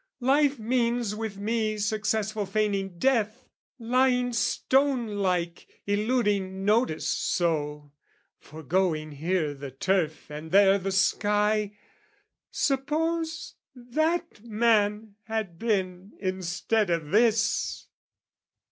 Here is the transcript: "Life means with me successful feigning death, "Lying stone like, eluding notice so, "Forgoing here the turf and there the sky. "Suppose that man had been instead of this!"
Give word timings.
"Life 0.21 0.57
means 0.57 1.13
with 1.13 1.37
me 1.37 1.77
successful 1.77 2.47
feigning 2.47 2.97
death, 2.97 3.47
"Lying 3.77 4.33
stone 4.33 5.05
like, 5.09 5.67
eluding 5.85 6.65
notice 6.65 7.07
so, 7.07 7.91
"Forgoing 8.39 9.11
here 9.11 9.53
the 9.53 9.69
turf 9.69 10.31
and 10.31 10.49
there 10.49 10.79
the 10.79 10.91
sky. 10.91 11.77
"Suppose 12.49 13.53
that 13.75 14.43
man 14.43 15.17
had 15.25 15.59
been 15.59 16.13
instead 16.19 16.89
of 16.89 17.11
this!" 17.11 17.85